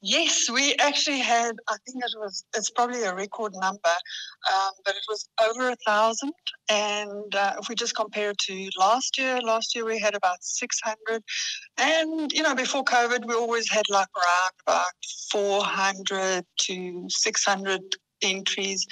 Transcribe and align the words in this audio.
Yes, 0.00 0.48
we 0.48 0.76
actually 0.76 1.18
had, 1.18 1.56
I 1.68 1.76
think 1.84 2.04
it 2.04 2.12
was, 2.16 2.44
it's 2.56 2.70
probably 2.70 3.02
a 3.02 3.14
record 3.14 3.52
number, 3.56 3.96
um, 4.52 4.70
but 4.84 4.94
it 4.94 5.02
was 5.08 5.28
over 5.44 5.70
a 5.70 5.76
thousand. 5.84 6.32
And 6.70 7.34
uh, 7.34 7.54
if 7.60 7.68
we 7.68 7.74
just 7.74 7.96
compare 7.96 8.30
it 8.30 8.38
to 8.38 8.68
last 8.78 9.18
year, 9.18 9.40
last 9.40 9.74
year 9.74 9.84
we 9.84 9.98
had 9.98 10.14
about 10.14 10.36
600. 10.40 11.22
And, 11.78 12.32
you 12.32 12.44
know, 12.44 12.54
before 12.54 12.84
COVID, 12.84 13.26
we 13.26 13.34
always 13.34 13.68
had 13.68 13.88
like 13.90 14.08
around 14.16 14.52
about 14.66 14.86
400 15.32 16.44
to 16.66 17.04
600 17.08 17.80
entries 18.22 18.86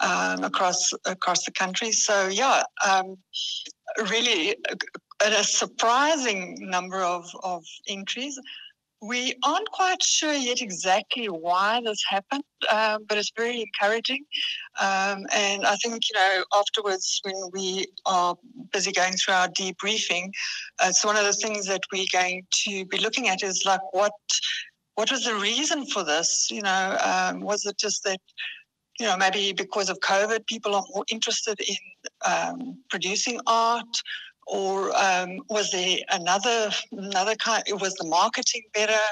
um, 0.00 0.44
across 0.44 0.92
across 1.06 1.44
the 1.44 1.52
country. 1.52 1.92
So, 1.92 2.28
yeah, 2.28 2.62
um, 2.86 3.16
really 4.10 4.56
a, 4.68 5.26
a 5.26 5.44
surprising 5.44 6.56
number 6.60 7.02
of, 7.02 7.24
of 7.42 7.64
entries. 7.88 8.38
We 9.02 9.34
aren't 9.42 9.70
quite 9.70 10.02
sure 10.02 10.32
yet 10.32 10.60
exactly 10.60 11.26
why 11.26 11.80
this 11.82 12.02
happened, 12.06 12.44
um, 12.70 13.06
but 13.08 13.16
it's 13.16 13.32
very 13.34 13.62
encouraging. 13.62 14.24
Um, 14.78 15.24
and 15.32 15.64
I 15.64 15.76
think, 15.76 16.02
you 16.10 16.16
know, 16.16 16.44
afterwards, 16.54 17.20
when 17.24 17.50
we 17.52 17.86
are 18.04 18.36
busy 18.72 18.92
going 18.92 19.14
through 19.14 19.34
our 19.34 19.48
debriefing, 19.48 20.32
uh, 20.82 20.88
it's 20.88 21.04
one 21.04 21.16
of 21.16 21.24
the 21.24 21.32
things 21.32 21.66
that 21.66 21.80
we're 21.90 22.04
going 22.12 22.46
to 22.64 22.84
be 22.86 22.98
looking 22.98 23.28
at 23.28 23.42
is 23.42 23.64
like 23.64 23.80
what 23.92 24.12
what 24.96 25.10
was 25.10 25.24
the 25.24 25.34
reason 25.34 25.86
for 25.86 26.04
this? 26.04 26.48
You 26.50 26.60
know, 26.60 26.98
um, 27.02 27.40
was 27.40 27.64
it 27.64 27.78
just 27.78 28.04
that 28.04 28.20
you 29.00 29.06
know, 29.06 29.16
maybe 29.16 29.52
because 29.54 29.88
of 29.88 29.98
COVID, 30.00 30.46
people 30.46 30.74
are 30.74 30.84
more 30.94 31.04
interested 31.10 31.58
in 31.60 31.76
um, 32.26 32.78
producing 32.90 33.40
art, 33.46 33.96
or 34.50 34.90
um, 34.96 35.38
was 35.48 35.70
there 35.70 35.98
another 36.10 36.70
another 36.90 37.36
kind? 37.36 37.62
Was 37.80 37.94
the 37.94 38.06
marketing 38.06 38.64
better? 38.74 39.04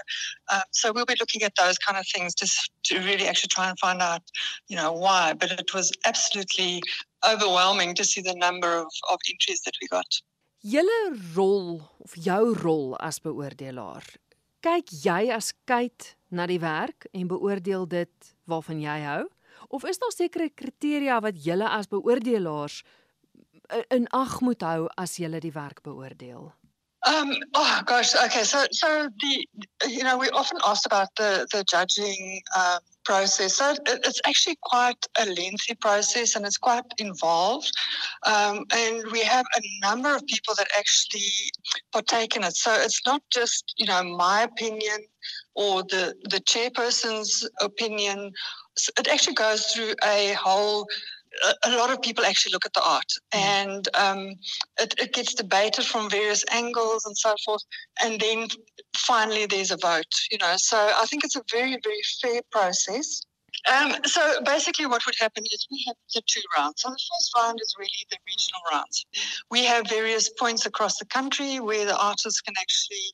Um, 0.52 0.62
so 0.72 0.92
we'll 0.92 1.06
be 1.06 1.16
looking 1.20 1.42
at 1.44 1.54
those 1.54 1.78
kind 1.78 1.96
of 1.96 2.06
things 2.06 2.34
just 2.34 2.70
to 2.86 2.98
really 2.98 3.26
actually 3.26 3.48
try 3.48 3.68
and 3.68 3.78
find 3.78 4.02
out, 4.02 4.22
you 4.66 4.76
know, 4.76 4.92
why. 4.92 5.34
But 5.34 5.52
it 5.52 5.72
was 5.72 5.92
absolutely 6.04 6.82
overwhelming 7.24 7.94
to 7.94 8.04
see 8.04 8.20
the 8.20 8.34
number 8.34 8.78
of, 8.78 8.88
of 9.10 9.18
entries 9.30 9.62
that 9.64 9.74
we 9.80 9.86
got. 9.88 10.20
Julle 10.64 11.00
rol 11.36 11.88
of 12.04 12.14
jou 12.18 12.54
rol 12.64 12.96
as 12.98 13.20
beoordelaar. 13.22 14.02
Kyk 14.60 14.90
jy 14.90 15.30
as 15.30 15.52
kyk 15.70 16.16
na 16.34 16.48
die 16.50 16.58
werk 16.58 17.06
en 17.14 17.30
beoordeel 17.30 17.86
dit 17.86 18.34
waarvan 18.50 18.82
jy 18.82 19.00
hou 19.06 19.24
of 19.68 19.84
is 19.84 19.98
daar 20.00 20.14
sekere 20.14 20.48
kriteria 20.50 21.20
wat 21.22 21.38
julle 21.44 21.68
as 21.68 21.86
beoordelaars 21.90 22.82
in 23.88 24.08
ag 24.16 24.40
moet 24.40 24.62
hou 24.62 24.88
as 24.96 25.16
jy 25.18 25.40
die 25.40 25.52
werk 25.52 25.82
beoordeel? 25.82 26.52
Um, 27.06 27.32
oh 27.54 27.82
gosh, 27.86 28.14
okay. 28.16 28.42
So, 28.42 28.66
so 28.72 29.08
the 29.20 29.46
you 29.88 30.02
know 30.02 30.18
we 30.18 30.28
often 30.30 30.58
asked 30.66 30.84
about 30.84 31.08
the 31.16 31.46
the 31.52 31.64
judging 31.64 32.42
um, 32.56 32.80
process. 33.04 33.54
So 33.54 33.70
it, 33.70 33.80
it's 33.86 34.20
actually 34.26 34.58
quite 34.62 35.06
a 35.18 35.24
lengthy 35.26 35.74
process 35.80 36.34
and 36.34 36.44
it's 36.44 36.58
quite 36.58 36.84
involved. 36.98 37.70
Um, 38.26 38.64
and 38.72 39.04
we 39.12 39.20
have 39.20 39.46
a 39.56 39.86
number 39.86 40.14
of 40.14 40.26
people 40.26 40.54
that 40.56 40.68
actually 40.76 41.32
partake 41.92 42.36
in 42.36 42.44
it. 42.44 42.56
So 42.56 42.72
it's 42.74 43.00
not 43.06 43.22
just 43.32 43.74
you 43.78 43.86
know 43.86 44.02
my 44.02 44.42
opinion 44.42 44.98
or 45.54 45.84
the 45.84 46.14
the 46.24 46.40
chairperson's 46.40 47.48
opinion. 47.60 48.32
It 48.98 49.08
actually 49.08 49.34
goes 49.34 49.66
through 49.66 49.94
a 50.04 50.34
whole 50.34 50.86
a 51.64 51.76
lot 51.76 51.90
of 51.90 52.02
people 52.02 52.24
actually 52.24 52.52
look 52.52 52.66
at 52.66 52.72
the 52.74 52.82
art. 52.82 53.10
Mm. 53.34 53.38
and 53.38 53.88
um, 53.94 54.34
it, 54.80 54.94
it, 54.98 55.12
gets 55.12 55.34
debated 55.34 55.84
from 55.84 56.10
various 56.10 56.44
angles 56.50 57.04
and 57.04 57.16
so 57.16 57.34
forth. 57.44 57.62
And 58.02 58.20
then 58.20 58.48
finally 58.96 59.46
there's 59.46 59.70
a 59.70 59.76
vote 59.76 60.14
you 60.30 60.38
know. 60.38 60.54
So 60.56 60.76
i 60.76 61.04
think 61.06 61.24
it's 61.24 61.36
a 61.36 61.42
very 61.50 61.76
very 61.82 62.02
fair 62.20 62.40
process. 62.50 63.22
Um, 63.72 63.96
so 64.04 64.40
basically 64.44 64.86
what 64.86 65.02
would 65.06 65.16
happen 65.18 65.44
is 65.44 65.66
we 65.70 65.82
have 65.88 65.96
the 66.14 66.22
two 66.26 66.42
rounds. 66.56 66.82
So 66.82 66.90
the 66.90 66.94
first 66.96 67.32
round 67.36 67.58
is 67.60 67.74
really 67.78 68.06
the 68.10 68.18
regional 68.26 68.60
rounds. 68.72 69.04
We 69.50 69.64
have 69.64 69.88
various 69.88 70.30
points 70.30 70.64
across 70.66 70.98
the 70.98 71.06
country 71.06 71.58
where 71.60 71.84
the 71.84 71.98
artists 71.98 72.40
can 72.40 72.54
actually 72.58 73.06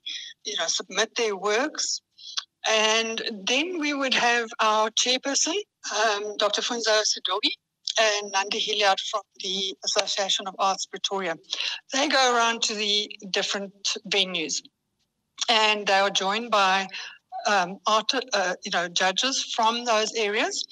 you 0.44 0.56
know 0.58 0.66
submit 0.66 1.14
their 1.16 1.36
works. 1.36 2.00
And 2.68 3.20
then 3.46 3.78
we 3.78 3.92
would 3.92 4.14
have 4.14 4.48
our 4.58 4.90
chairperson, 4.90 5.54
um, 5.94 6.36
Dr. 6.38 6.62
Funzo 6.62 7.02
Sadogi, 7.02 7.52
and 7.98 8.32
Nandi 8.32 8.58
Hilliard 8.58 8.98
from 9.10 9.22
the 9.42 9.76
Association 9.84 10.46
of 10.46 10.54
Arts 10.58 10.86
Pretoria. 10.86 11.36
They 11.92 12.08
go 12.08 12.34
around 12.34 12.62
to 12.62 12.74
the 12.74 13.10
different 13.30 13.72
venues, 14.08 14.62
and 15.48 15.86
they 15.86 15.98
are 15.98 16.10
joined 16.10 16.50
by 16.50 16.88
um, 17.46 17.78
art, 17.86 18.10
uh, 18.32 18.54
you 18.64 18.70
know, 18.72 18.88
judges 18.88 19.52
from 19.54 19.84
those 19.84 20.12
areas. 20.14 20.64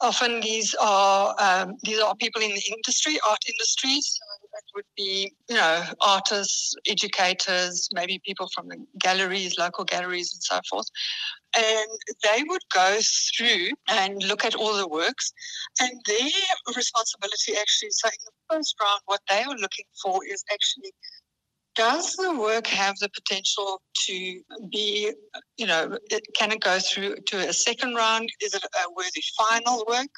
Often 0.00 0.40
these 0.40 0.74
are 0.80 1.34
um, 1.38 1.74
these 1.84 2.00
are 2.00 2.14
people 2.16 2.42
in 2.42 2.50
the 2.50 2.62
industry, 2.70 3.18
art 3.26 3.42
industries. 3.48 4.18
Would 4.76 4.84
be, 4.96 5.32
you 5.48 5.56
know, 5.56 5.84
artists, 6.02 6.74
educators, 6.86 7.88
maybe 7.94 8.20
people 8.26 8.48
from 8.54 8.68
the 8.68 8.76
galleries, 9.00 9.58
local 9.58 9.84
galleries, 9.84 10.34
and 10.34 10.42
so 10.42 10.60
forth. 10.70 10.86
And 11.56 11.88
they 12.22 12.44
would 12.46 12.62
go 12.74 12.98
through 13.36 13.70
and 13.88 14.22
look 14.24 14.44
at 14.44 14.54
all 14.54 14.76
the 14.76 14.88
works 14.88 15.32
and 15.80 15.92
their 16.06 16.28
responsibility 16.76 17.54
actually 17.58 17.90
so 17.92 18.08
in 18.08 18.14
the 18.26 18.54
first 18.54 18.76
round 18.82 19.00
what 19.06 19.20
they 19.30 19.42
are 19.42 19.56
looking 19.56 19.86
for 20.02 20.20
is 20.26 20.44
actually 20.52 20.92
does 21.76 22.14
the 22.14 22.34
work 22.34 22.66
have 22.66 22.96
the 22.98 23.08
potential 23.10 23.80
to 23.94 24.40
be 24.70 25.12
you 25.56 25.66
know 25.66 25.98
it, 26.10 26.22
can 26.36 26.50
it 26.52 26.60
go 26.60 26.78
through 26.78 27.16
to 27.26 27.36
a 27.36 27.52
second 27.52 27.94
round 27.94 28.28
is 28.40 28.54
it 28.54 28.64
a 28.64 28.92
worthy 28.96 29.22
final 29.36 29.84
work 29.88 30.14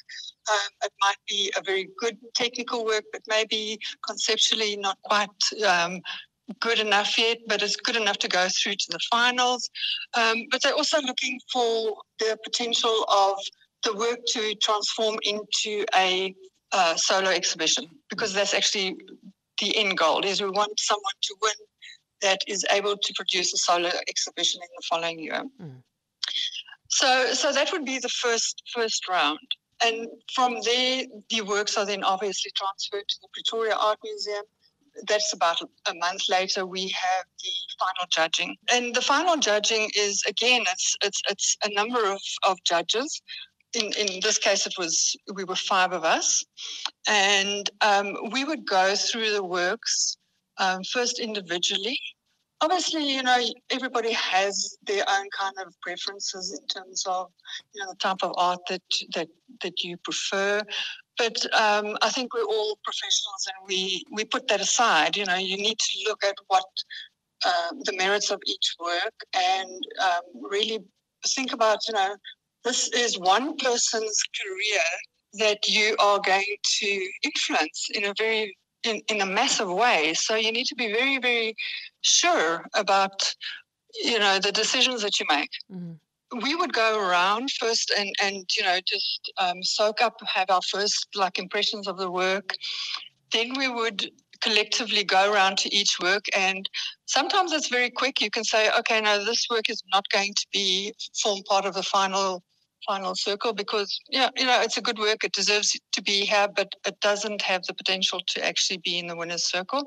um, 0.51 0.71
it 0.85 0.93
might 1.01 1.17
be 1.29 1.53
a 1.57 1.63
very 1.63 1.89
good 1.99 2.17
technical 2.35 2.85
work 2.85 3.05
but 3.13 3.23
maybe 3.29 3.79
conceptually 4.07 4.77
not 4.77 4.97
quite 5.03 5.29
um, 5.67 6.01
good 6.61 6.79
enough 6.79 7.19
yet, 7.19 7.39
but 7.47 7.63
it's 7.63 7.77
good 7.77 7.97
enough 7.97 8.19
to 8.19 8.29
go 8.29 8.49
through 8.49 8.73
to 8.73 8.87
the 8.91 8.99
finals. 9.11 9.69
Um, 10.15 10.47
but 10.51 10.63
they're 10.63 10.75
also 10.75 11.01
looking 11.03 11.39
for 11.53 11.97
the 12.19 12.39
potential 12.43 13.05
of 13.09 13.39
the 13.85 13.95
work 13.95 14.21
to 14.29 14.55
transform 14.57 15.19
into 15.23 15.85
a 15.95 16.35
uh, 16.73 16.97
solo 16.97 17.31
exhibition 17.31 17.87
because 18.11 18.35
that's 18.35 18.55
actually 18.55 18.97
the 19.61 19.77
end 19.77 19.97
goal 19.97 20.25
is 20.25 20.41
we 20.41 20.51
want 20.51 20.79
someone 20.79 21.19
to 21.23 21.35
win 21.43 21.53
that 22.23 22.41
is 22.47 22.65
able 22.71 22.97
to 22.97 23.13
produce 23.15 23.53
a 23.53 23.59
solo 23.59 23.91
exhibition 24.09 24.61
in 24.63 24.69
the 24.77 24.83
following 24.89 25.19
year. 25.21 25.45
Mm. 25.61 25.83
So, 26.89 27.33
so 27.35 27.53
that 27.53 27.71
would 27.73 27.85
be 27.85 27.99
the 27.99 28.09
first 28.09 28.63
first 28.75 29.09
round. 29.09 29.39
And 29.85 30.09
from 30.35 30.57
there, 30.65 31.05
the 31.31 31.43
works 31.43 31.77
are 31.77 31.87
then 31.87 32.03
obviously 32.03 32.51
transferred 32.57 33.09
to 33.09 33.17
the 33.23 33.29
Pretoria 33.33 33.77
Art 33.77 33.99
Museum 34.03 34.43
that's 35.07 35.33
about 35.33 35.61
a 35.61 35.95
month 35.95 36.23
later 36.29 36.67
we 36.67 36.89
have 36.89 37.25
the 37.43 37.51
final 37.79 38.09
judging 38.11 38.57
and 38.73 38.95
the 38.95 39.01
final 39.01 39.37
judging 39.37 39.91
is 39.97 40.23
again 40.27 40.63
it's 40.63 40.97
it's 41.05 41.23
it's 41.29 41.57
a 41.65 41.73
number 41.75 42.11
of, 42.11 42.21
of 42.45 42.59
judges 42.65 43.23
in, 43.75 43.93
in 43.99 44.21
this 44.23 44.39
case 44.39 44.67
it 44.67 44.75
was 44.79 45.17
we 45.35 45.45
were 45.45 45.57
five 45.57 45.93
of 45.93 46.05
us. 46.05 46.45
And 47.07 47.69
um, 47.81 48.17
we 48.33 48.45
would 48.45 48.67
go 48.67 48.95
through 48.95 49.33
the 49.33 49.45
works 49.45 50.17
um, 50.59 50.83
first 50.85 51.19
individually. 51.19 51.99
Obviously 52.61 53.15
you 53.15 53.23
know 53.23 53.41
everybody 53.71 54.13
has 54.13 54.77
their 54.87 55.05
own 55.09 55.29
kind 55.39 55.55
of 55.65 55.73
preferences 55.81 56.59
in 56.59 56.67
terms 56.67 57.05
of 57.07 57.31
you 57.75 57.83
know 57.83 57.91
the 57.91 57.97
type 57.97 58.23
of 58.23 58.33
art 58.37 58.61
that 58.69 58.83
that 59.15 59.29
that 59.63 59.83
you 59.83 59.97
prefer. 59.99 60.63
But 61.19 61.45
um, 61.53 61.99
I 62.01 62.11
think 62.11 62.33
we're 62.33 62.45
all 62.45 62.79
professionals 62.85 63.49
and 63.49 63.69
we, 63.69 64.05
we 64.13 64.25
put 64.25 64.47
that 64.49 64.61
aside. 64.61 65.17
You 65.17 65.27
know, 65.27 65.35
you 65.35 65.57
need 65.57 65.79
to 65.79 66.09
look 66.09 66.25
at 66.25 66.37
what 66.47 66.65
um, 67.45 67.81
the 67.85 67.93
merits 67.97 68.31
of 68.31 68.41
each 68.47 68.77
work 68.81 69.15
and 69.35 69.83
um, 70.01 70.49
really 70.49 70.79
think 71.27 71.53
about, 71.53 71.79
you 71.89 71.95
know, 71.95 72.15
this 72.65 72.89
is 72.89 73.19
one 73.19 73.57
person's 73.57 74.23
career 74.41 74.81
that 75.35 75.69
you 75.69 75.97
are 76.01 76.21
going 76.25 76.57
to 76.81 77.09
influence 77.23 77.89
in 77.95 78.05
a 78.05 78.15
very 78.19 78.57
in, 78.85 79.01
in 79.09 79.21
a 79.21 79.27
massive 79.27 79.71
way. 79.71 80.15
So 80.15 80.37
you 80.37 80.53
need 80.53 80.67
to 80.67 80.77
be 80.77 80.93
very, 80.93 81.19
very 81.19 81.55
sure 82.03 82.65
about, 82.75 83.35
you 84.03 84.19
know, 84.19 84.39
the 84.39 84.53
decisions 84.53 85.03
that 85.03 85.19
you 85.19 85.27
make. 85.31 85.51
Mm-hmm 85.73 85.95
we 86.43 86.55
would 86.55 86.73
go 86.73 87.01
around 87.01 87.51
first 87.53 87.93
and 87.97 88.13
and 88.23 88.45
you 88.57 88.63
know 88.63 88.79
just 88.87 89.33
um, 89.39 89.63
soak 89.63 90.03
up 90.03 90.17
have 90.27 90.51
our 90.51 90.61
first 90.71 91.09
like 91.15 91.39
impressions 91.39 91.89
of 91.89 91.97
the 91.97 92.11
work 92.11 92.55
then 93.33 93.57
we 93.57 93.69
would 93.69 94.11
collectively 94.41 95.05
go 95.05 95.33
around 95.33 95.59
to 95.59 95.75
each 95.75 95.99
work 96.01 96.25
and 96.37 96.69
sometimes 97.07 97.53
it's 97.53 97.69
very 97.69 97.91
quick 97.91 98.21
you 98.21 98.31
can 98.31 98.45
say 98.45 98.71
okay 98.79 99.01
no 99.01 99.25
this 99.25 99.47
work 99.51 99.69
is 99.69 99.83
not 99.93 100.05
going 100.11 100.33
to 100.35 100.47
be 100.53 100.93
form 101.23 101.41
part 101.49 101.65
of 101.65 101.75
the 101.75 101.83
final 101.83 102.43
final 102.87 103.15
circle 103.15 103.53
because 103.53 104.01
yeah 104.09 104.31
you 104.37 104.47
know 104.47 104.61
it's 104.61 104.77
a 104.77 104.83
good 104.83 104.99
work 104.99 105.25
it 105.25 105.33
deserves 105.33 105.79
to 105.93 106.01
be 106.01 106.25
here 106.25 106.49
but 106.55 106.73
it 106.87 106.99
doesn't 107.01 107.43
have 107.43 107.63
the 107.65 107.75
potential 107.75 108.21
to 108.27 108.45
actually 108.45 108.79
be 108.79 108.99
in 108.99 109.09
the 109.09 109.17
winners 109.17 109.45
circle 109.45 109.85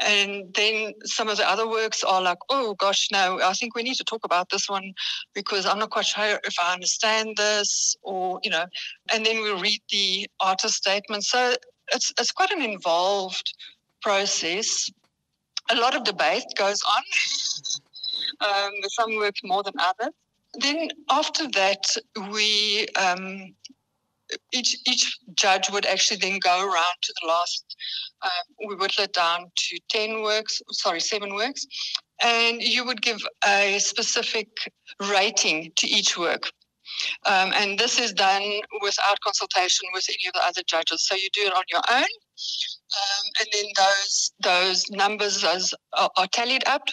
and 0.00 0.54
then 0.54 0.94
some 1.04 1.28
of 1.28 1.38
the 1.38 1.48
other 1.48 1.68
works 1.68 2.04
are 2.04 2.22
like, 2.22 2.38
oh 2.50 2.74
gosh, 2.74 3.08
no, 3.10 3.40
I 3.42 3.52
think 3.52 3.74
we 3.74 3.82
need 3.82 3.96
to 3.96 4.04
talk 4.04 4.24
about 4.24 4.50
this 4.50 4.68
one 4.68 4.92
because 5.34 5.66
I'm 5.66 5.78
not 5.78 5.90
quite 5.90 6.06
sure 6.06 6.38
if 6.44 6.54
I 6.62 6.72
understand 6.72 7.36
this, 7.36 7.96
or 8.02 8.38
you 8.42 8.50
know. 8.50 8.66
And 9.12 9.26
then 9.26 9.42
we 9.42 9.50
read 9.60 9.80
the 9.90 10.28
artist 10.40 10.76
statement. 10.76 11.24
So 11.24 11.54
it's 11.94 12.12
it's 12.18 12.32
quite 12.32 12.50
an 12.50 12.62
involved 12.62 13.54
process. 14.02 14.90
A 15.70 15.76
lot 15.76 15.94
of 15.94 16.04
debate 16.04 16.44
goes 16.56 16.82
on. 16.82 17.02
um, 18.48 18.72
some 18.88 19.16
works 19.16 19.40
more 19.44 19.62
than 19.62 19.74
others. 19.78 20.14
Then 20.54 20.88
after 21.10 21.46
that, 21.48 21.84
we 22.32 22.86
um, 22.96 23.54
each 24.52 24.76
each 24.86 25.18
judge 25.34 25.70
would 25.70 25.86
actually 25.86 26.18
then 26.18 26.38
go 26.42 26.64
around 26.64 26.96
to 27.02 27.14
the 27.20 27.28
last. 27.28 27.76
Um, 28.22 28.68
we 28.68 28.74
whittle 28.74 29.04
it 29.04 29.12
down 29.12 29.50
to 29.54 29.78
ten 29.88 30.22
works. 30.22 30.62
Sorry, 30.72 31.00
seven 31.00 31.34
works, 31.34 31.66
and 32.22 32.62
you 32.62 32.84
would 32.84 33.02
give 33.02 33.20
a 33.46 33.78
specific 33.78 34.48
rating 35.00 35.72
to 35.76 35.86
each 35.86 36.16
work. 36.16 36.50
Um, 37.26 37.52
and 37.54 37.78
this 37.78 37.98
is 37.98 38.12
done 38.12 38.60
without 38.82 39.20
consultation 39.20 39.88
with 39.92 40.06
any 40.08 40.26
of 40.26 40.32
the 40.34 40.46
other 40.46 40.62
judges. 40.66 41.06
So 41.06 41.14
you 41.14 41.28
do 41.32 41.42
it 41.42 41.52
on 41.54 41.62
your 41.70 41.82
own, 41.90 42.02
um, 42.02 43.24
and 43.40 43.48
then 43.52 43.64
those 43.76 44.32
those 44.42 44.90
numbers 44.90 45.42
those 45.42 45.74
are, 45.92 46.10
are 46.16 46.26
tallied 46.28 46.66
up, 46.66 46.88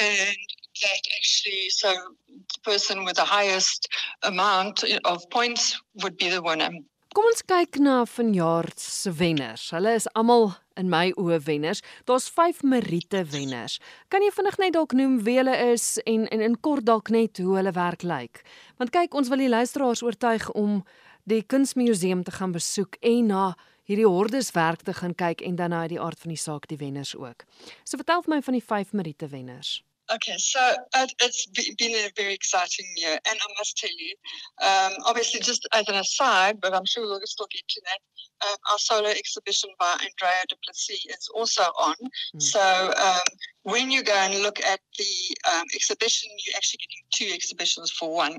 and 0.00 0.36
that 0.82 1.00
actually, 1.16 1.68
so 1.70 1.92
the 2.28 2.60
person 2.64 3.04
with 3.04 3.16
the 3.16 3.24
highest 3.24 3.88
amount 4.22 4.84
of 5.04 5.28
points 5.30 5.80
would 6.02 6.16
be 6.16 6.28
the 6.28 6.42
winner. 6.42 6.70
Kom 7.12 7.26
ons 7.28 7.42
kyk 7.44 7.76
na 7.84 8.06
vanjaar 8.08 8.70
se 8.80 9.10
wenners. 9.12 9.66
Hulle 9.74 9.90
is 9.98 10.06
almal 10.16 10.46
in 10.80 10.88
my 10.88 11.10
oë 11.20 11.42
wenners. 11.44 11.82
Daar's 12.08 12.30
5 12.32 12.62
Merite 12.64 13.20
wenners. 13.28 13.74
Kan 14.08 14.24
jy 14.24 14.30
vinnig 14.32 14.56
net 14.62 14.72
dalk 14.78 14.94
noem 14.96 15.18
wie 15.26 15.34
hulle 15.36 15.52
is 15.74 15.98
en 16.08 16.24
en 16.32 16.44
in 16.46 16.56
kort 16.64 16.86
dalk 16.88 17.12
net 17.12 17.42
hoe 17.44 17.58
hulle 17.58 17.74
werk 17.76 18.06
lyk? 18.08 18.40
Want 18.80 18.94
kyk, 18.96 19.12
ons 19.12 19.28
wil 19.28 19.44
die 19.44 19.52
luisteraars 19.52 20.00
oortuig 20.00 20.48
om 20.56 20.80
die 21.28 21.42
kunsmuseum 21.44 22.24
te 22.24 22.32
gaan 22.32 22.56
besoek 22.56 22.96
en 23.04 23.28
na 23.28 23.44
hierdie 23.84 24.08
hordes 24.08 24.54
werk 24.56 24.80
te 24.88 24.96
gaan 24.96 25.12
kyk 25.12 25.44
en 25.44 25.60
dan 25.60 25.76
na 25.76 25.84
die 25.92 26.00
aard 26.00 26.16
van 26.24 26.32
die 26.32 26.40
saak 26.40 26.64
die 26.72 26.80
wenners 26.80 27.12
ook. 27.12 27.44
So 27.84 28.00
vertel 28.00 28.24
vir 28.24 28.38
my 28.38 28.40
van 28.48 28.56
die 28.56 28.68
5 28.72 28.96
Merite 28.96 29.28
wenners. 29.28 29.82
Okay, 30.14 30.36
so 30.36 30.60
uh, 30.94 31.06
it's 31.22 31.46
been 31.78 31.92
a 31.92 32.10
very 32.16 32.34
exciting 32.34 32.86
year, 32.96 33.12
and 33.12 33.38
I 33.40 33.52
must 33.58 33.78
tell 33.78 33.90
you, 33.98 34.14
um, 34.62 34.92
obviously, 35.06 35.40
just 35.40 35.66
as 35.72 35.88
an 35.88 35.94
aside, 35.94 36.60
but 36.60 36.74
I'm 36.74 36.84
sure 36.84 37.04
we'll 37.04 37.20
still 37.24 37.46
get 37.50 37.66
to 37.66 37.80
that. 37.86 37.98
Um, 38.42 38.56
our 38.70 38.78
solo 38.78 39.08
exhibition 39.08 39.70
by 39.78 39.92
Andrea 39.92 40.42
du 40.48 40.56
Plessis 40.64 41.06
is 41.06 41.28
also 41.34 41.62
on. 41.62 41.94
Mm. 42.34 42.42
So 42.42 42.92
um, 42.96 43.20
when 43.62 43.90
you 43.90 44.02
go 44.02 44.14
and 44.14 44.42
look 44.42 44.60
at 44.60 44.80
the 44.98 45.36
um, 45.52 45.64
exhibition, 45.74 46.30
you're 46.44 46.56
actually 46.56 46.78
getting 46.78 47.28
two 47.28 47.34
exhibitions 47.34 47.90
for 47.92 48.14
one. 48.14 48.38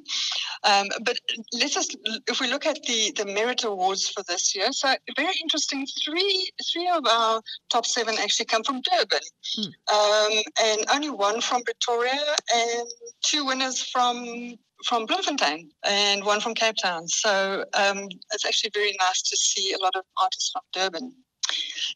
Um, 0.63 0.87
but 1.03 1.17
let 1.53 1.77
us, 1.77 1.87
if 2.27 2.41
we 2.41 2.47
look 2.47 2.65
at 2.65 2.81
the, 2.83 3.13
the 3.15 3.25
merit 3.25 3.63
awards 3.63 4.09
for 4.09 4.23
this 4.27 4.55
year, 4.55 4.71
so 4.71 4.93
very 5.15 5.33
interesting. 5.41 5.85
Three 6.03 6.49
three 6.71 6.89
of 6.89 7.05
our 7.07 7.41
top 7.69 7.85
seven 7.85 8.15
actually 8.19 8.45
come 8.45 8.63
from 8.63 8.81
Durban, 8.81 9.21
mm. 9.59 10.43
and 10.61 10.85
only 10.91 11.09
one 11.09 11.41
from 11.41 11.63
Pretoria, 11.63 12.35
and 12.53 12.87
two 13.23 13.45
winners 13.45 13.81
from 13.81 14.57
from 14.85 15.05
Bloemfontein 15.05 15.69
and 15.83 16.23
one 16.23 16.39
from 16.39 16.53
Cape 16.53 16.75
Town. 16.81 17.07
So 17.07 17.65
um, 17.73 18.07
it's 18.33 18.45
actually 18.45 18.71
very 18.73 18.95
nice 18.99 19.21
to 19.21 19.37
see 19.37 19.73
a 19.73 19.83
lot 19.83 19.95
of 19.95 20.03
artists 20.21 20.51
from 20.51 20.61
Durban. 20.73 21.13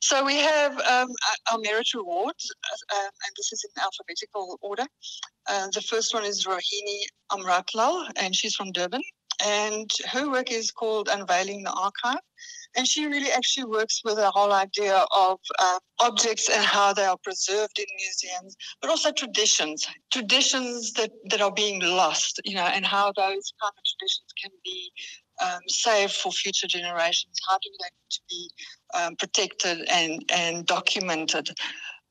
So 0.01 0.24
we 0.24 0.38
have 0.38 0.74
um, 0.80 1.10
our 1.51 1.57
merit 1.60 1.88
awards, 1.95 2.51
uh, 2.94 2.98
and 3.04 3.36
this 3.36 3.51
is 3.51 3.66
in 3.66 3.81
alphabetical 3.81 4.57
order. 4.62 4.86
Uh, 5.50 5.68
the 5.74 5.81
first 5.81 6.13
one 6.13 6.25
is 6.25 6.45
Rohini 6.45 7.00
Amratlal, 7.31 8.10
and 8.16 8.36
she's 8.36 8.56
from 8.56 8.72
Durban. 8.72 9.01
And 9.44 9.89
her 10.12 10.30
work 10.30 10.51
is 10.51 10.72
called 10.72 11.10
Unveiling 11.12 11.63
the 11.63 11.72
Archive. 11.72 12.22
And 12.75 12.87
she 12.87 13.05
really 13.05 13.31
actually 13.31 13.65
works 13.65 14.01
with 14.03 14.15
the 14.15 14.31
whole 14.31 14.53
idea 14.53 15.05
of 15.15 15.39
uh, 15.59 15.79
objects 15.99 16.49
and 16.49 16.63
how 16.63 16.93
they 16.93 17.05
are 17.05 17.17
preserved 17.23 17.79
in 17.79 17.85
museums, 17.97 18.55
but 18.81 18.89
also 18.89 19.11
traditions, 19.11 19.87
traditions 20.11 20.93
that, 20.93 21.11
that 21.29 21.41
are 21.41 21.51
being 21.51 21.81
lost, 21.81 22.39
you 22.45 22.55
know, 22.55 22.65
and 22.65 22.85
how 22.85 23.11
those 23.15 23.53
kind 23.61 23.73
of 23.77 23.83
traditions 23.83 24.31
can 24.41 24.51
be 24.63 24.91
um, 25.43 25.61
saved 25.67 26.13
for 26.13 26.31
future 26.31 26.67
generations. 26.67 27.37
How 27.47 27.57
do 27.57 27.69
they 27.79 27.89
to 28.09 28.19
be 28.29 28.49
um, 28.93 29.15
protected 29.15 29.87
and, 29.89 30.23
and 30.33 30.65
documented? 30.65 31.49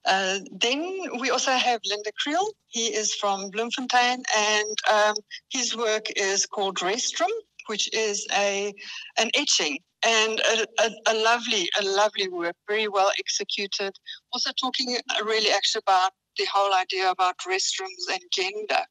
Uh, 0.06 0.38
then 0.52 1.00
we 1.18 1.30
also 1.30 1.50
have 1.50 1.80
Linda 1.84 2.12
Creel. 2.22 2.46
He 2.68 2.94
is 2.94 3.12
from 3.14 3.50
Bloemfontein, 3.50 4.22
and 4.36 4.76
um, 4.92 5.14
his 5.50 5.76
work 5.76 6.06
is 6.14 6.46
called 6.46 6.76
Restrum, 6.76 7.30
which 7.66 7.92
is 7.92 8.24
a 8.32 8.72
an 9.18 9.30
etching 9.34 9.78
and 10.06 10.40
a, 10.40 10.66
a, 10.84 10.90
a, 11.08 11.14
lovely, 11.14 11.68
a 11.80 11.84
lovely 11.84 12.28
work, 12.28 12.54
very 12.68 12.86
well 12.86 13.10
executed. 13.18 13.92
Also 14.32 14.50
talking 14.52 14.96
really 15.24 15.50
actually 15.50 15.82
about 15.86 16.12
the 16.38 16.46
whole 16.52 16.72
idea 16.74 17.10
about 17.10 17.36
restrooms 17.38 18.04
and 18.12 18.20
gender. 18.32 18.84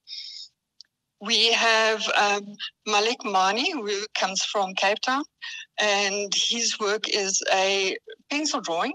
We 1.21 1.53
have 1.53 2.03
um, 2.17 2.55
Malik 2.85 3.23
Mani, 3.23 3.71
who 3.71 4.05
comes 4.19 4.43
from 4.43 4.73
Cape 4.75 4.99
Town, 4.99 5.23
and 5.79 6.33
his 6.35 6.77
work 6.79 7.07
is 7.07 7.41
a 7.53 7.95
pencil 8.29 8.59
drawing 8.59 8.93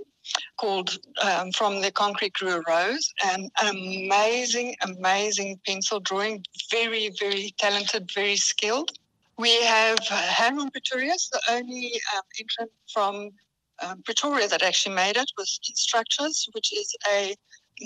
called 0.59 0.99
um, 1.23 1.51
From 1.53 1.81
the 1.81 1.91
Concrete 1.91 2.35
Grew 2.35 2.57
a 2.57 2.63
Rose, 2.69 3.13
and 3.25 3.51
an 3.63 3.69
amazing, 3.69 4.77
amazing 4.83 5.59
pencil 5.67 6.01
drawing, 6.01 6.45
very, 6.71 7.11
very 7.19 7.55
talented, 7.59 8.11
very 8.15 8.37
skilled. 8.37 8.91
We 9.41 9.63
have 9.63 9.99
Hanron 10.01 10.71
Pretorius, 10.71 11.31
the 11.31 11.41
only 11.51 11.99
um, 12.15 12.23
entrant 12.39 12.71
from 12.93 13.31
um, 13.83 14.03
Pretoria 14.05 14.47
that 14.49 14.63
actually 14.63 14.95
made 14.95 15.17
it 15.17 15.31
with 15.39 15.49
Structures, 15.49 16.47
which 16.53 16.77
is 16.77 16.95
a 17.11 17.35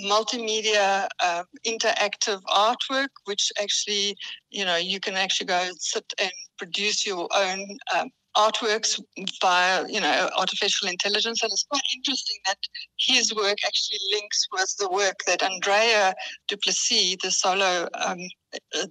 multimedia 0.03 1.07
um, 1.23 1.45
interactive 1.65 2.41
artwork, 2.49 3.07
which 3.23 3.53
actually, 3.61 4.17
you 4.49 4.65
know, 4.65 4.75
you 4.75 4.99
can 4.99 5.13
actually 5.13 5.47
go 5.47 5.69
sit 5.79 6.03
and 6.19 6.31
produce 6.57 7.07
your 7.07 7.29
own 7.33 7.77
um, 7.95 8.09
artworks 8.35 9.01
via, 9.41 9.85
you 9.87 10.01
know, 10.01 10.29
artificial 10.37 10.89
intelligence. 10.89 11.41
And 11.41 11.51
it's 11.53 11.65
quite 11.69 11.81
interesting 11.95 12.37
that 12.47 12.57
his 12.99 13.33
work 13.33 13.57
actually 13.65 13.99
links 14.11 14.45
with 14.51 14.75
the 14.77 14.89
work 14.89 15.19
that 15.25 15.41
Andrea 15.41 16.13
du 16.49 16.57
Plessis 16.57 17.15
the 17.23 17.31
solo, 17.31 17.87
um, 17.93 18.19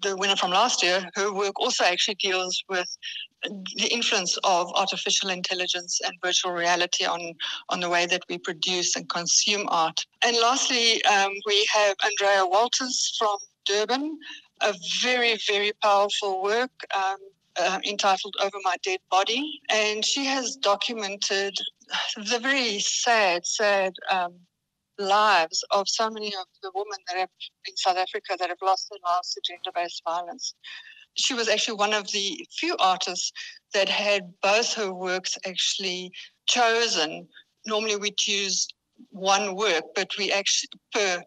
the 0.02 0.16
winner 0.16 0.36
from 0.36 0.50
last 0.50 0.82
year, 0.82 1.04
her 1.14 1.32
work 1.32 1.58
also 1.60 1.84
actually 1.84 2.16
deals 2.16 2.62
with 2.68 2.88
the 3.42 3.88
influence 3.92 4.38
of 4.44 4.72
artificial 4.74 5.30
intelligence 5.30 6.00
and 6.04 6.14
virtual 6.22 6.52
reality 6.52 7.04
on, 7.04 7.34
on 7.68 7.80
the 7.80 7.90
way 7.90 8.06
that 8.06 8.22
we 8.28 8.38
produce 8.38 8.96
and 8.96 9.08
consume 9.08 9.66
art. 9.68 10.04
And 10.22 10.36
lastly, 10.38 11.04
um, 11.04 11.32
we 11.46 11.66
have 11.74 11.96
Andrea 12.04 12.46
Walters 12.46 13.14
from 13.18 13.36
Durban, 13.66 14.18
a 14.62 14.74
very, 15.02 15.38
very 15.46 15.72
powerful 15.82 16.42
work. 16.42 16.70
Um, 16.94 17.16
uh, 17.56 17.78
entitled 17.84 18.34
Over 18.42 18.58
My 18.64 18.76
Dead 18.82 18.98
Body. 19.10 19.60
And 19.70 20.04
she 20.04 20.24
has 20.24 20.56
documented 20.56 21.54
the 22.16 22.38
very 22.40 22.80
sad, 22.80 23.46
sad 23.46 23.94
um, 24.10 24.34
lives 24.98 25.64
of 25.70 25.88
so 25.88 26.10
many 26.10 26.28
of 26.28 26.46
the 26.62 26.70
women 26.74 26.98
that 27.08 27.16
have 27.16 27.28
in 27.66 27.76
South 27.76 27.96
Africa 27.96 28.36
that 28.38 28.48
have 28.48 28.62
lost 28.62 28.88
their 28.90 28.98
lives 29.04 29.34
to 29.34 29.40
gender 29.44 29.70
based 29.74 30.02
violence. 30.04 30.54
She 31.14 31.34
was 31.34 31.48
actually 31.48 31.76
one 31.76 31.94
of 31.94 32.10
the 32.12 32.46
few 32.58 32.76
artists 32.78 33.32
that 33.72 33.88
had 33.88 34.32
both 34.42 34.74
her 34.74 34.92
works 34.92 35.38
actually 35.46 36.10
chosen. 36.46 37.28
Normally 37.66 37.96
we 37.96 38.10
choose 38.10 38.66
one 39.10 39.54
work, 39.54 39.84
but 39.94 40.10
we 40.18 40.32
actually 40.32 40.70
per 40.92 41.22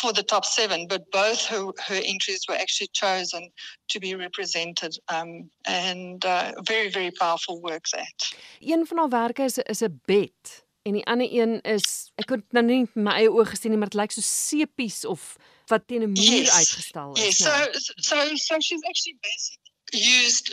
for 0.00 0.12
the 0.12 0.22
top 0.22 0.44
seven, 0.44 0.86
but 0.86 1.10
both 1.10 1.44
her, 1.46 1.66
her 1.86 2.00
entries 2.04 2.44
were 2.48 2.54
actually 2.54 2.88
chosen 2.92 3.50
to 3.88 3.98
be 3.98 4.14
represented. 4.14 4.96
Um, 5.08 5.50
and 5.66 6.24
uh, 6.24 6.52
very, 6.62 6.88
very 6.90 7.10
powerful 7.10 7.60
work 7.60 7.84
that. 7.92 8.38
Een 8.60 8.86
van 8.86 8.98
haar 8.98 9.08
werke 9.08 9.42
is, 9.42 9.80
'n 9.82 10.00
bed. 10.04 10.66
En 10.88 10.94
die 10.94 11.06
ander 11.06 11.28
een 11.32 11.60
is 11.60 12.10
ek 12.16 12.30
het 12.32 12.44
nou 12.56 12.64
nie 12.64 12.84
my 12.96 13.18
eie 13.20 13.28
oë 13.28 13.44
gesien 13.50 13.74
nie, 13.74 13.80
maar 13.80 13.90
dit 13.92 13.98
lyk 14.00 14.14
so 14.14 14.24
sepies 14.24 15.02
of 15.04 15.34
wat 15.68 15.84
teen 15.84 16.06
'n 16.06 16.14
muur 16.14 16.44
yes. 16.46 16.54
uitgestal 16.60 17.12
is. 17.12 17.24
Yes, 17.24 17.38
nou. 17.44 17.72
so 17.72 17.92
so 18.08 18.36
so 18.36 18.60
she's 18.60 18.84
actually 18.88 19.18
basically 19.20 19.67
used 19.92 20.52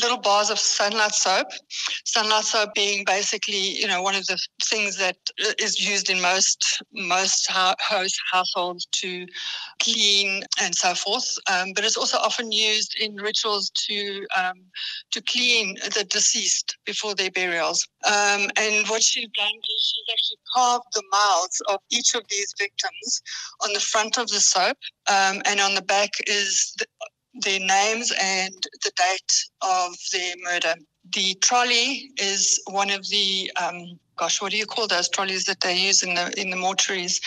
little 0.00 0.18
bars 0.18 0.50
of 0.50 0.58
sunlight 0.58 1.14
soap. 1.14 1.48
Sunlight 2.04 2.44
soap 2.44 2.74
being 2.74 3.04
basically, 3.04 3.56
you 3.56 3.86
know, 3.86 4.02
one 4.02 4.14
of 4.14 4.26
the 4.26 4.38
things 4.64 4.96
that 4.96 5.16
is 5.58 5.80
used 5.80 6.10
in 6.10 6.20
most 6.20 6.82
most 6.92 7.50
host 7.50 8.18
households 8.30 8.86
to 8.92 9.26
clean 9.82 10.42
and 10.60 10.74
so 10.74 10.94
forth. 10.94 11.36
Um, 11.50 11.72
but 11.74 11.84
it's 11.84 11.96
also 11.96 12.18
often 12.18 12.52
used 12.52 12.96
in 12.98 13.16
rituals 13.16 13.70
to 13.88 14.26
um, 14.36 14.60
to 15.12 15.22
clean 15.22 15.76
the 15.94 16.04
deceased 16.04 16.76
before 16.84 17.14
their 17.14 17.30
burials. 17.30 17.86
Um, 18.04 18.48
and 18.56 18.86
what 18.88 19.02
she's 19.02 19.28
done 19.36 19.46
is 19.46 19.94
she's 19.94 20.14
actually 20.14 20.38
carved 20.54 20.86
the 20.94 21.02
mouths 21.12 21.62
of 21.68 21.80
each 21.90 22.14
of 22.14 22.22
these 22.28 22.54
victims 22.58 23.22
on 23.64 23.72
the 23.72 23.80
front 23.80 24.18
of 24.18 24.28
the 24.28 24.40
soap, 24.40 24.78
um, 25.08 25.42
and 25.44 25.60
on 25.60 25.74
the 25.74 25.82
back 25.82 26.10
is 26.26 26.74
the, 26.78 26.86
their 27.40 27.60
names 27.60 28.12
and 28.20 28.54
the 28.84 28.90
date 28.96 29.44
of 29.62 29.96
their 30.12 30.34
murder. 30.42 30.74
The 31.14 31.34
trolley 31.40 32.10
is 32.16 32.60
one 32.66 32.90
of 32.90 33.08
the 33.08 33.50
um, 33.62 33.98
gosh, 34.16 34.40
what 34.40 34.50
do 34.50 34.58
you 34.58 34.66
call 34.66 34.86
those 34.86 35.08
trolleys 35.08 35.44
that 35.44 35.60
they 35.60 35.76
use 35.76 36.02
in 36.02 36.14
the 36.14 36.32
in 36.40 36.50
the 36.50 36.56
mortuaries? 36.56 37.20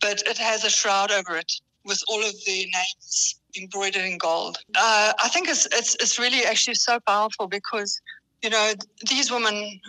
But 0.00 0.22
it 0.26 0.38
has 0.38 0.64
a 0.64 0.70
shroud 0.70 1.12
over 1.12 1.36
it 1.36 1.52
with 1.84 2.02
all 2.08 2.24
of 2.24 2.34
the 2.46 2.64
names 2.64 3.38
embroidered 3.56 4.04
in 4.04 4.18
gold. 4.18 4.58
Uh, 4.74 5.12
I 5.22 5.28
think 5.28 5.48
it's, 5.48 5.66
it's 5.66 5.94
it's 5.96 6.18
really 6.18 6.44
actually 6.44 6.74
so 6.74 6.98
powerful 7.00 7.46
because 7.46 8.00
you 8.42 8.50
know 8.50 8.72
these 9.08 9.30
women 9.30 9.80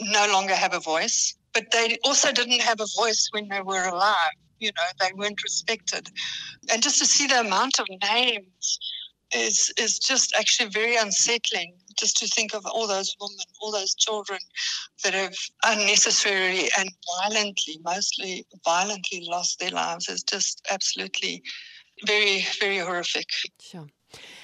no 0.00 0.26
longer 0.32 0.54
have 0.54 0.74
a 0.74 0.80
voice, 0.80 1.34
but 1.52 1.70
they 1.72 1.98
also 2.04 2.30
didn't 2.30 2.60
have 2.60 2.80
a 2.80 2.86
voice 2.96 3.28
when 3.32 3.48
they 3.48 3.62
were 3.62 3.86
alive 3.86 4.32
you 4.60 4.70
know, 4.76 4.88
they 5.00 5.12
weren't 5.14 5.42
respected. 5.42 6.08
And 6.70 6.82
just 6.82 6.98
to 6.98 7.06
see 7.06 7.26
the 7.26 7.40
amount 7.40 7.80
of 7.80 7.86
names 8.02 8.78
is 9.32 9.72
is 9.78 9.98
just 9.98 10.34
actually 10.38 10.70
very 10.70 10.96
unsettling. 10.96 11.74
Just 11.98 12.16
to 12.18 12.26
think 12.28 12.54
of 12.54 12.64
all 12.66 12.86
those 12.86 13.16
women, 13.20 13.46
all 13.60 13.72
those 13.72 13.94
children 13.94 14.38
that 15.04 15.14
have 15.14 15.36
unnecessarily 15.64 16.70
and 16.78 16.90
violently, 17.18 17.78
mostly 17.84 18.46
violently 18.64 19.26
lost 19.28 19.58
their 19.58 19.70
lives 19.70 20.08
is 20.08 20.22
just 20.22 20.62
absolutely 20.70 21.42
very, 22.06 22.46
very 22.58 22.78
horrific. 22.78 23.28
Sure. 23.60 23.88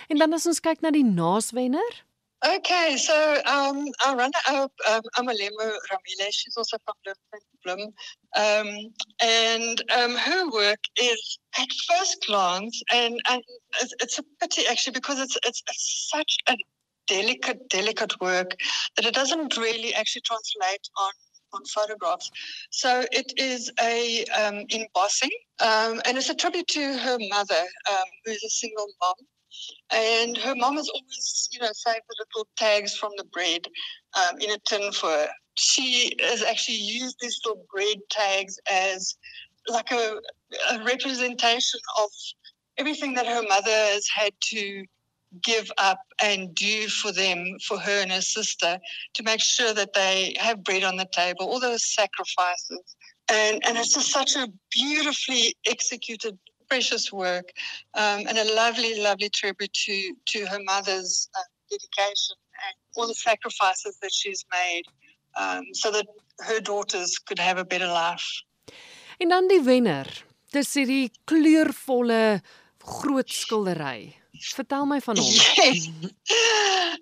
En 0.08 0.18
dan 0.18 0.35
as 0.35 0.46
ons 0.46 0.61
kyk 0.61 0.82
na 0.85 0.92
die 0.94 1.06
naaswenner, 1.06 2.02
Okay, 2.46 2.96
so 2.96 3.40
um, 3.46 3.86
our 4.06 4.16
runner-up, 4.16 4.72
um, 4.88 5.02
Amalemo 5.18 5.72
Ramile, 5.90 6.28
she's 6.30 6.56
also 6.56 6.76
from 6.84 6.94
Bloem. 7.66 7.92
Um, 8.36 8.92
and 9.20 9.82
um, 9.92 10.14
her 10.14 10.48
work 10.50 10.78
is 11.00 11.38
at 11.58 11.68
first 11.88 12.24
glance, 12.26 12.80
and, 12.92 13.20
and 13.28 13.42
it's, 14.00 14.18
a 14.20 14.22
pity 14.40 14.62
actually 14.68 14.92
because 14.92 15.18
it's, 15.18 15.36
it's, 15.44 15.62
it's 15.68 16.10
such 16.14 16.36
a 16.48 16.56
delicate, 17.08 17.68
delicate 17.68 18.20
work 18.20 18.54
that 18.96 19.06
it 19.06 19.14
doesn't 19.14 19.56
really 19.56 19.92
actually 19.94 20.22
translate 20.22 20.88
on 21.00 21.12
on 21.52 21.64
photographs. 21.64 22.28
So 22.70 23.04
it 23.12 23.32
is 23.36 23.70
a 23.80 24.24
um, 24.26 24.64
embossing, 24.70 25.30
um, 25.60 26.02
and 26.04 26.18
it's 26.18 26.28
a 26.28 26.34
tribute 26.34 26.66
to 26.68 26.98
her 26.98 27.18
mother, 27.30 27.64
um, 27.90 28.04
who's 28.24 28.42
a 28.44 28.50
single 28.50 28.88
mom. 29.00 29.14
And 29.92 30.36
her 30.38 30.54
mom 30.54 30.76
has 30.76 30.88
always, 30.88 31.48
you 31.52 31.60
know, 31.60 31.70
saved 31.72 32.02
the 32.08 32.16
little 32.18 32.48
tags 32.56 32.96
from 32.96 33.12
the 33.16 33.25
bread 33.25 33.66
um, 34.16 34.38
in 34.40 34.50
a 34.50 34.58
tin 34.58 34.92
for 34.92 35.08
her. 35.08 35.28
She 35.54 36.14
has 36.20 36.42
actually 36.42 36.78
used 36.78 37.16
these 37.20 37.40
little 37.44 37.64
bread 37.72 37.98
tags 38.10 38.58
as 38.70 39.16
like 39.68 39.90
a, 39.90 40.20
a 40.72 40.84
representation 40.84 41.80
of 42.02 42.10
everything 42.78 43.14
that 43.14 43.26
her 43.26 43.42
mother 43.42 43.70
has 43.70 44.06
had 44.14 44.32
to 44.50 44.84
give 45.42 45.70
up 45.78 45.98
and 46.22 46.54
do 46.54 46.88
for 46.88 47.12
them, 47.12 47.56
for 47.66 47.78
her 47.78 48.00
and 48.02 48.12
her 48.12 48.20
sister, 48.20 48.78
to 49.14 49.22
make 49.22 49.40
sure 49.40 49.75
that 49.75 49.92
they 49.92 50.34
have 50.38 50.64
bread 50.64 50.84
on 50.84 50.96
the 50.96 51.08
table, 51.12 51.46
all 51.46 51.60
those 51.60 51.84
sacrifices. 51.84 52.96
And, 53.28 53.60
and 53.66 53.76
it's 53.76 53.94
just 53.94 54.10
such 54.12 54.36
a 54.36 54.48
beautifully 54.70 55.56
executed 55.66 56.38
precious 56.68 57.12
work 57.12 57.52
um, 57.94 58.26
and 58.28 58.38
a 58.38 58.54
lovely, 58.54 59.00
lovely 59.00 59.28
tribute 59.28 59.73
to, 59.73 60.14
to 60.26 60.46
her 60.46 60.61
mother's 60.64 61.28
uh, 61.37 61.42
dedication 61.70 62.37
and 62.66 62.75
all 62.96 63.06
the 63.06 63.14
sacrifices 63.14 63.99
that 64.02 64.12
she's 64.12 64.44
made 64.52 64.85
um, 65.37 65.64
so 65.73 65.90
that 65.90 66.06
her 66.40 66.61
daughters 66.61 67.18
could 67.18 67.38
have 67.38 67.58
a 67.58 67.64
better 67.64 67.87
life. 67.87 68.42
En 69.18 69.28
dan 69.28 69.49
die 69.49 69.62
wenner. 69.62 70.25
Dis 70.50 70.75
hierdie 70.75 71.11
kleurvolle 71.25 72.40
groot 72.87 73.31
skildery. 73.33 74.14
Vertel 74.57 74.85
my 74.87 75.00
van 75.00 75.16
hom. 75.16 75.25
Yes. 75.25 75.88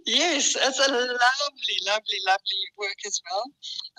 yes, 0.07 0.57
it's 0.57 0.79
a 0.79 0.91
lovely, 0.91 1.79
lovely, 1.87 2.21
lovely 2.26 2.62
work 2.79 3.00
as 3.07 3.21
well. 3.26 3.45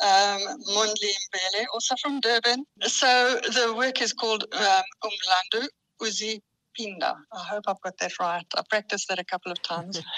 Um, 0.07 0.41
Mondli 0.75 1.11
Mbele, 1.25 1.65
also 1.73 1.95
from 2.01 2.19
Durban. 2.21 2.65
So 2.81 3.39
the 3.57 3.73
work 3.75 4.01
is 4.01 4.13
called 4.13 4.45
um, 4.53 4.83
Umlando 5.03 5.67
Uzi 6.01 6.39
Pinda. 6.77 7.15
I 7.33 7.43
hope 7.51 7.63
I've 7.67 7.81
got 7.81 7.97
that 7.99 8.19
right. 8.19 8.45
I 8.55 8.61
practiced 8.69 9.07
that 9.09 9.19
a 9.19 9.25
couple 9.25 9.51
of 9.51 9.61
times. 9.61 9.97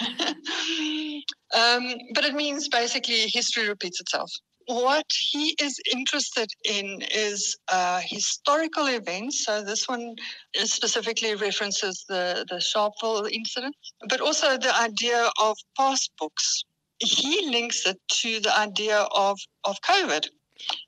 um, 1.60 1.94
but 2.14 2.24
it 2.24 2.34
means 2.34 2.68
basically 2.68 3.28
history 3.28 3.68
repeats 3.68 4.00
itself 4.00 4.30
what 4.68 5.06
he 5.10 5.56
is 5.60 5.80
interested 5.92 6.50
in 6.64 7.02
is 7.10 7.56
uh, 7.68 8.02
historical 8.04 8.86
events. 8.86 9.46
So 9.46 9.62
this 9.62 9.88
one 9.88 10.14
specifically 10.54 11.34
references 11.34 12.04
the, 12.06 12.44
the 12.50 12.56
Sharpeville 12.56 13.30
incident, 13.32 13.74
but 14.10 14.20
also 14.20 14.58
the 14.58 14.78
idea 14.78 15.30
of 15.40 15.56
passbooks. 15.78 16.64
He 16.98 17.48
links 17.48 17.86
it 17.86 17.98
to 18.20 18.40
the 18.40 18.58
idea 18.58 19.06
of, 19.14 19.38
of 19.64 19.80
COVID. 19.80 20.28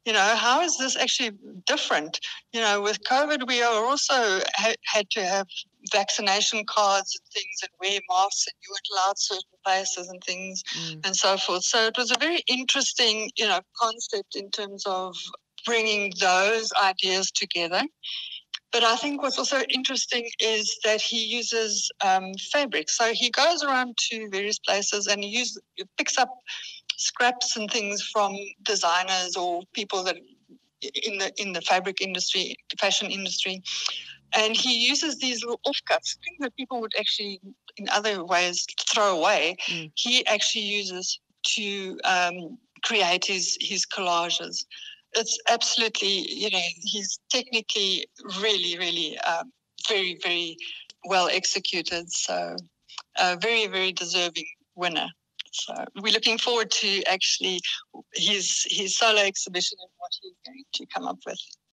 You 0.05 0.13
know, 0.13 0.35
how 0.37 0.63
is 0.63 0.77
this 0.79 0.97
actually 0.97 1.33
different? 1.67 2.21
You 2.53 2.61
know, 2.61 2.81
with 2.81 3.03
COVID, 3.05 3.47
we 3.47 3.63
are 3.63 3.85
also 3.85 4.41
ha- 4.57 4.75
had 4.85 5.11
to 5.11 5.25
have 5.25 5.47
vaccination 5.93 6.65
cards 6.67 7.19
and 7.19 7.33
things 7.33 7.61
and 7.63 7.71
wear 7.81 8.01
masks 8.09 8.47
and 8.47 8.55
you 8.63 8.73
weren't 8.73 8.89
allowed 8.93 9.19
certain 9.19 9.59
places 9.65 10.09
and 10.09 10.23
things 10.25 10.63
mm. 10.77 11.07
and 11.07 11.17
so 11.17 11.37
forth. 11.37 11.65
So 11.65 11.87
it 11.87 11.97
was 11.97 12.11
a 12.11 12.19
very 12.19 12.43
interesting, 12.47 13.31
you 13.37 13.47
know, 13.47 13.61
concept 13.81 14.37
in 14.37 14.51
terms 14.51 14.85
of 14.87 15.15
bringing 15.65 16.13
those 16.21 16.71
ideas 16.83 17.31
together. 17.31 17.83
But 18.73 18.85
I 18.85 18.97
think 18.97 19.21
what's 19.21 19.39
also 19.39 19.63
interesting 19.69 20.29
is 20.39 20.79
that 20.85 21.01
he 21.01 21.25
uses 21.25 21.91
um, 22.05 22.33
fabric. 22.53 22.89
So 22.89 23.13
he 23.13 23.31
goes 23.31 23.65
around 23.65 23.97
to 24.11 24.29
various 24.31 24.61
places 24.61 25.09
and 25.09 25.25
he, 25.25 25.31
uses, 25.31 25.61
he 25.75 25.85
picks 25.99 26.17
up 26.19 26.31
scraps 27.01 27.57
and 27.57 27.71
things 27.71 28.03
from 28.03 28.37
designers 28.63 29.37
or 29.37 29.63
people 29.73 30.03
that 30.05 30.17
in 30.81 31.19
the 31.19 31.33
in 31.37 31.53
the 31.53 31.61
fabric 31.61 32.01
industry, 32.01 32.57
the 32.71 32.77
fashion 32.77 33.11
industry, 33.11 33.63
and 34.33 34.57
he 34.57 34.87
uses 34.87 35.19
these 35.19 35.43
little 35.43 35.61
offcuts, 35.67 36.17
things 36.25 36.39
that 36.41 36.57
people 36.57 36.81
would 36.81 36.93
actually, 36.99 37.41
in 37.77 37.89
other 37.89 38.25
ways, 38.25 38.67
throw 38.89 39.19
away. 39.19 39.57
Mm. 39.69 39.91
He 39.95 40.27
actually 40.27 40.65
uses 40.65 41.19
to 41.57 41.99
um, 42.05 42.59
create 42.85 43.25
his, 43.25 43.57
his 43.61 43.85
collages. 43.87 44.65
It's 45.15 45.39
absolutely, 45.49 46.33
you 46.33 46.51
know, 46.51 46.61
he's 46.83 47.19
technically 47.31 48.07
really, 48.41 48.79
really 48.79 49.19
um, 49.19 49.51
very, 49.89 50.19
very 50.23 50.57
well 51.07 51.29
executed. 51.29 52.13
So, 52.13 52.57
a 53.19 53.37
very, 53.37 53.67
very 53.67 53.93
deserving 53.93 54.47
winner. 54.77 55.09
So 55.53 55.75
we're 56.01 56.13
looking 56.13 56.39
forward 56.39 56.71
to 56.71 57.03
actually 57.05 57.61
his 58.15 58.67
his 58.71 58.97
solo 58.97 59.21
exhibition 59.21 59.79
and 59.81 59.91
what 59.99 60.11
he's 60.21 60.35
going 60.47 60.65
to 60.75 60.87
come 60.95 61.07
up 61.09 61.19
with. 61.27 61.39